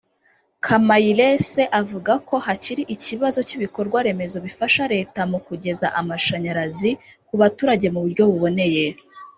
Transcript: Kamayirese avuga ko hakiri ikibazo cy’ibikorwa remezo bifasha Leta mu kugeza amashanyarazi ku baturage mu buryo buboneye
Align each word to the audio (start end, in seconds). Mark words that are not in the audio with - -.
Kamayirese 0.65 1.61
avuga 1.81 2.13
ko 2.27 2.35
hakiri 2.45 2.83
ikibazo 2.95 3.39
cy’ibikorwa 3.47 3.97
remezo 4.07 4.37
bifasha 4.45 4.83
Leta 4.93 5.19
mu 5.31 5.39
kugeza 5.47 5.87
amashanyarazi 6.01 6.91
ku 7.27 7.33
baturage 7.41 7.87
mu 7.93 7.99
buryo 8.05 8.23
buboneye 8.29 8.85